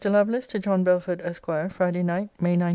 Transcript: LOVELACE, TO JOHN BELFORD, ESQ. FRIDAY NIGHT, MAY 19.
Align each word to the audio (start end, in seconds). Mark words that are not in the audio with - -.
LOVELACE, 0.09 0.47
TO 0.47 0.57
JOHN 0.57 0.83
BELFORD, 0.83 1.21
ESQ. 1.21 1.45
FRIDAY 1.69 2.01
NIGHT, 2.01 2.29
MAY 2.39 2.55
19. 2.57 2.69